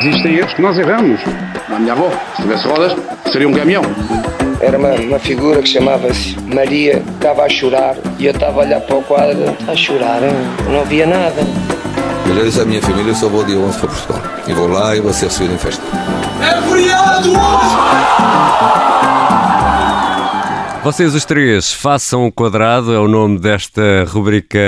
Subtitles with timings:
[0.00, 1.20] Existem erros que nós erramos.
[1.68, 2.94] A minha avó, se tivesse rodas,
[3.32, 3.82] seria um caminhão.
[4.60, 8.80] Era uma, uma figura que chamava-se Maria, estava a chorar e eu estava a olhar
[8.80, 10.20] para o quadro, a chorar,
[10.70, 11.42] não via nada.
[12.28, 14.22] Eu já disse à minha família, eu só vou dia 11 para Portugal.
[14.46, 15.82] E vou lá e vou ser recebido em festa.
[16.42, 17.32] É feriado
[20.84, 24.58] Vocês os três façam o quadrado, é o nome desta rubrica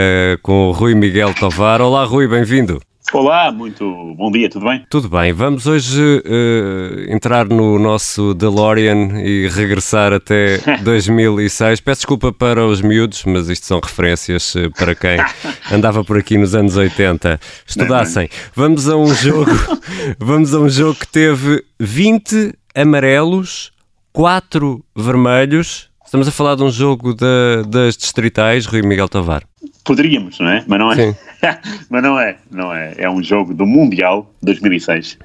[0.42, 1.82] com o Rui Miguel Tovar.
[1.82, 2.80] Olá Rui, bem-vindo.
[3.10, 4.84] Olá, muito bom dia, tudo bem?
[4.90, 11.80] Tudo bem, vamos hoje uh, entrar no nosso DeLorean e regressar até 2006.
[11.80, 15.16] Peço desculpa para os miúdos, mas isto são referências uh, para quem
[15.72, 17.40] andava por aqui nos anos 80.
[17.66, 18.28] Estudassem.
[18.54, 19.50] Vamos a um jogo,
[20.20, 23.72] vamos a um jogo que teve 20 amarelos,
[24.12, 25.88] 4 vermelhos.
[26.04, 29.44] Estamos a falar de um jogo da, das distritais, Rui Miguel Tovar.
[29.82, 30.62] Poderíamos, não é?
[30.66, 30.94] Mas não é.
[30.94, 31.16] Sim.
[31.88, 32.94] Mas não é, não é.
[32.98, 35.12] É um jogo do Mundial 2006.
[35.12, 35.18] Uh,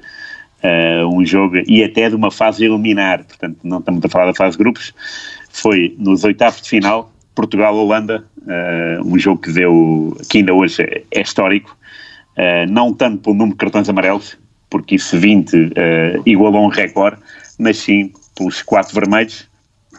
[0.62, 4.34] eh, um jogo, e até de uma fase eliminar, portanto, não estamos a falar da
[4.34, 4.94] fase de grupos.
[5.50, 11.02] Foi nos oitavos de final, Portugal-Holanda, uh, um jogo que deu, que ainda hoje é,
[11.10, 11.76] é histórico,
[12.38, 14.38] uh, não tanto pelo número de cartões amarelos,
[14.70, 15.72] porque isso 20
[16.26, 17.18] igualou um recorde,
[17.60, 19.48] mas sim pelos quatro vermelhos,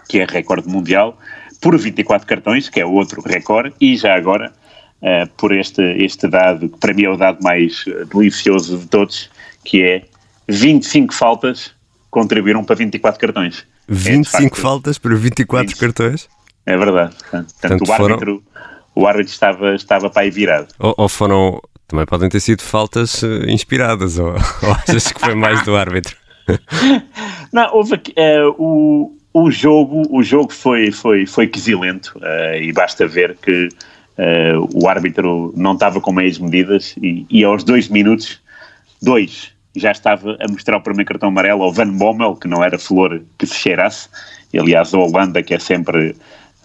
[0.09, 1.17] que é recorde mundial,
[1.61, 4.51] por 24 cartões, que é outro recorde, e já agora
[5.01, 8.87] uh, por este, este dado, que para mim é o dado mais eh, delicioso de
[8.87, 9.29] todos,
[9.63, 10.05] que é
[10.47, 11.73] 25 faltas
[12.09, 13.65] contribuíram para 24 cartões.
[13.87, 16.29] 25 é, facto, faltas para 24 20, cartões?
[16.65, 17.15] É verdade.
[17.15, 18.73] Portanto, Portanto o, árbitro, foram...
[18.95, 20.67] o árbitro estava, estava para aí virado.
[20.79, 24.29] Ou, ou foram, também podem ter sido faltas uh, inspiradas, ou,
[24.63, 26.15] ou achas que foi mais do árbitro?
[27.51, 32.71] Não, houve aqui, uh, o, o jogo, o jogo foi, foi, foi quesilento uh, e
[32.71, 33.69] basta ver que
[34.17, 38.39] uh, o árbitro não estava com meias medidas e, e, aos dois minutos,
[39.01, 42.77] dois, já estava a mostrar o primeiro cartão amarelo ao Van Bommel, que não era
[42.77, 44.09] flor que se cheirasse,
[44.53, 46.11] e, aliás a Holanda que é sempre,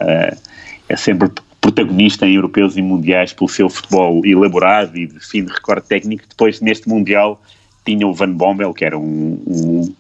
[0.01, 0.37] uh,
[0.89, 1.31] é sempre
[1.61, 6.25] protagonista em europeus e mundiais pelo seu futebol elaborado e de fim de recorde técnico,
[6.29, 7.41] depois neste mundial
[7.85, 9.95] tinha o Van Bommel, que era um, um,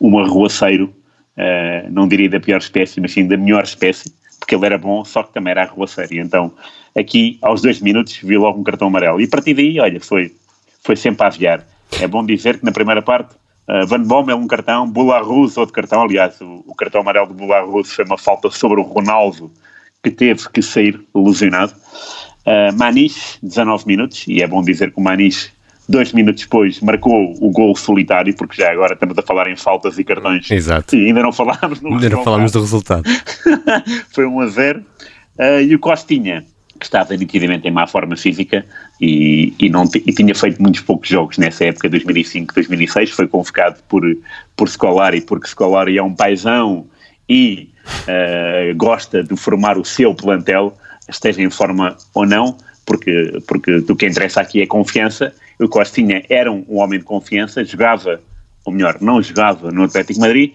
[0.00, 0.92] um arruaceiro
[1.32, 5.04] Uh, não diria da pior espécie, mas sim da melhor espécie, porque ele era bom,
[5.04, 6.14] só que também era arruaceiro.
[6.14, 6.52] E então,
[6.98, 9.20] aqui, aos dois minutos, vi logo um cartão amarelo.
[9.20, 10.34] E a partir daí, olha, foi,
[10.82, 11.64] foi sempre a aviar.
[12.00, 13.36] É bom dizer que na primeira parte,
[13.68, 16.02] uh, Van Bommel um cartão, Bularus outro cartão.
[16.02, 19.48] Aliás, o, o cartão amarelo de Bularus foi uma falta sobre o Ronaldo,
[20.02, 21.72] que teve que sair lesionado.
[22.44, 25.52] Uh, Maniche, 19 minutos, e é bom dizer que o Maniche
[25.92, 29.98] dois minutos depois marcou o gol solitário, porque já agora estamos a falar em faltas
[29.98, 30.50] e cartões.
[30.50, 30.96] Exato.
[30.96, 33.04] E ainda não falámos no Ainda não falámos do resultado.
[34.10, 34.80] Foi 1 a 0.
[34.80, 36.44] Uh, e o Costinha,
[36.80, 38.64] que estava nitidamente em má forma física
[39.00, 43.78] e, e, não e tinha feito muitos poucos jogos nessa época, 2005, 2006, foi convocado
[43.88, 44.02] por,
[44.56, 46.86] por Scolari, porque Scolari é um paisão
[47.28, 47.70] e
[48.08, 50.74] uh, gosta de formar o seu plantel,
[51.08, 55.32] esteja em forma ou não, porque, porque o que interessa aqui é confiança
[55.64, 58.20] o Costinha era um, um, homem de confiança, jogava,
[58.64, 60.52] ou melhor, não jogava no Atlético Madrid,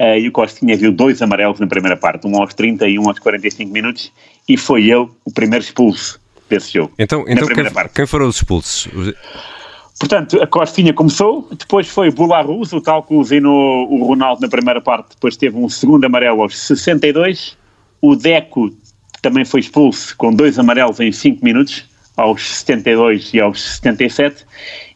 [0.00, 3.08] uh, e o Costinha viu dois amarelos na primeira parte, um aos 30 e um
[3.08, 4.12] aos 45 minutos,
[4.48, 6.92] e foi ele o primeiro expulso desse jogo.
[6.98, 8.88] Então, então quem, quem, foram os expulsos?
[9.98, 14.80] Portanto, a Costinha começou, depois foi Bularus, o tal que usinou o Ronaldo na primeira
[14.80, 17.56] parte, depois teve um segundo amarelo aos 62,
[18.00, 18.70] o Deco
[19.26, 21.84] também foi expulso com dois amarelos em 5 minutos,
[22.16, 24.46] aos 72 e aos 77,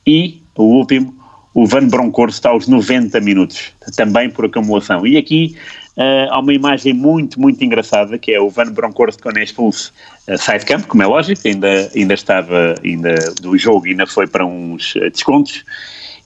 [0.07, 1.13] e o último,
[1.53, 5.05] o Van Bronckhorst aos 90 minutos, também por acumulação.
[5.05, 5.57] E aqui
[5.97, 9.93] uh, há uma imagem muito, muito engraçada, que é o Van Bronckhorst quando é expulso
[10.29, 14.29] uh, sai de campo, como é lógico, ainda, ainda estava ainda do jogo, ainda foi
[14.29, 15.65] para uns uh, descontos,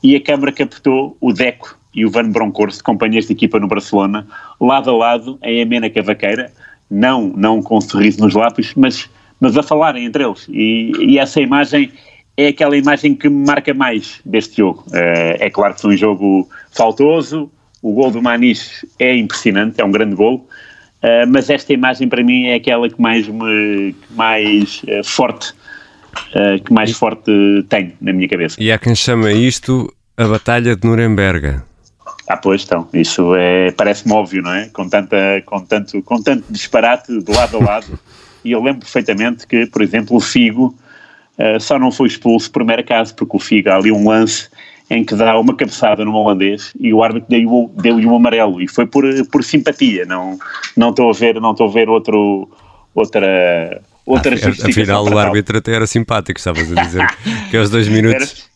[0.03, 4.27] e a câmara captou o Deco e o Van Bronckhorst, companheiros de equipa no Barcelona,
[4.61, 6.53] lado a lado, em amena cavaqueira,
[6.91, 9.09] não, não com um sorriso nos lábios, mas
[9.41, 10.47] mas a falarem entre eles.
[10.49, 11.93] E, e, essa imagem
[12.37, 14.85] é aquela imagem que me marca mais deste jogo.
[14.89, 17.51] Uh, é claro que foi um jogo faltoso,
[17.83, 20.49] o gol do Maniche é impressionante, é um grande gol,
[21.03, 25.53] uh, mas esta imagem para mim é aquela que mais me que mais uh, forte
[26.65, 27.33] que mais forte
[27.69, 28.57] tem na minha cabeça.
[28.61, 31.61] E há quem chama isto a Batalha de Nuremberg.
[32.27, 34.69] Ah, pois então, isso é, parece-me óbvio, não é?
[34.73, 37.99] Com, tanta, com, tanto, com tanto disparate de lado a lado.
[38.45, 40.75] E eu lembro perfeitamente que, por exemplo, o Figo
[41.39, 44.49] uh, só não foi expulso por mero acaso, porque o Figo há ali um lance
[44.91, 48.69] em que dá uma cabeçada no holandês e o árbitro deu-lhe deu um amarelo e
[48.69, 50.39] foi por, por simpatia, não,
[50.77, 52.49] não estou a ver, não estou a ver outro,
[52.95, 57.07] outra, outra ah, Afinal o árbitro até era simpático, estavas a dizer
[57.51, 58.53] que aos dois minutos...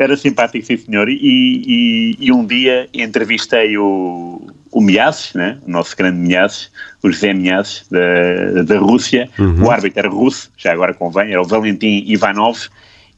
[0.00, 1.10] Era simpático, sim senhor.
[1.10, 4.40] E, e, e um dia entrevistei o,
[4.72, 5.58] o Miazes, né?
[5.66, 9.28] o nosso grande Miazes, o José Miazes, da, da Rússia.
[9.38, 9.64] Uhum.
[9.64, 12.68] O árbitro era russo, já agora convém, era o Valentim Ivanov.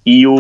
[0.04, 0.34] E o,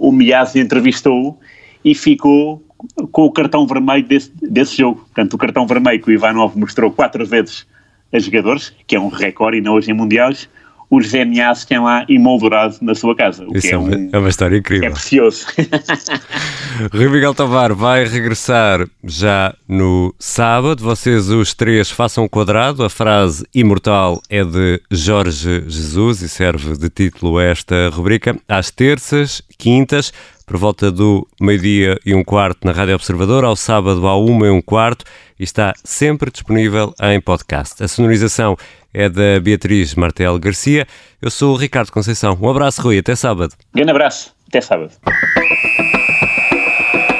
[0.00, 1.38] o Miazes entrevistou-o
[1.84, 2.64] e ficou
[3.12, 5.00] com o cartão vermelho desse, desse jogo.
[5.00, 7.66] Portanto, o cartão vermelho que o Ivanov mostrou quatro vezes
[8.10, 10.48] a jogadores, que é um recorde e não hoje em mundiais,
[10.90, 13.46] o José Nias tem lá imoldurado na sua casa.
[13.54, 14.88] Isso é, é, uma, um, é, uma, história incrível.
[14.88, 15.46] É precioso.
[16.92, 20.82] Rui Miguel Tovar vai regressar já no sábado.
[20.82, 22.84] Vocês, os três, façam um quadrado.
[22.84, 28.36] A frase imortal é de Jorge Jesus e serve de título a esta rubrica.
[28.48, 30.12] Às terças, quintas,
[30.46, 34.50] por volta do meio-dia e um quarto na Rádio Observador, ao sábado ao uma e
[34.50, 35.04] um quarto
[35.38, 37.82] e está sempre disponível em podcast.
[37.84, 38.56] A sonorização
[38.98, 40.84] é da Beatriz Martel Garcia.
[41.22, 42.36] Eu sou o Ricardo Conceição.
[42.42, 42.98] Um abraço, Rui.
[42.98, 43.54] Até sábado.
[43.72, 44.34] Grande abraço.
[44.48, 44.90] Até sábado.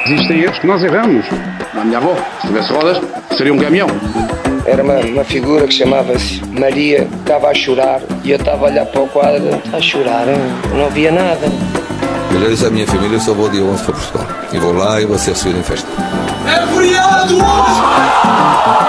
[0.05, 1.25] Existem erros que nós erramos.
[1.73, 3.01] A minha avó, se tivesse rodas,
[3.37, 3.87] seria um caminhão.
[4.65, 8.85] Era uma, uma figura que chamava-se Maria, estava a chorar e eu estava a olhar
[8.85, 10.25] para o quadro, a chorar,
[10.75, 11.47] não via nada.
[12.33, 14.27] Melhores da minha família, eu só vou dia 11 para Portugal.
[14.51, 15.87] E vou lá e vou ser recebido em festa.
[16.45, 18.88] É feriado hoje!